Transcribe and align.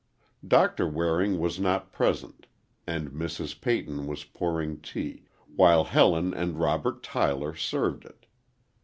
Doctor 0.47 0.87
Waring 0.87 1.37
was 1.37 1.59
not 1.59 1.91
present 1.91 2.47
and 2.87 3.11
Mrs. 3.11 3.61
Peyton 3.61 4.07
was 4.07 4.23
pouring 4.23 4.81
tea, 4.81 5.25
while 5.45 5.83
Helen 5.83 6.33
and 6.33 6.59
Robert 6.59 7.03
Tyler 7.03 7.53
served 7.55 8.05
it. 8.05 8.25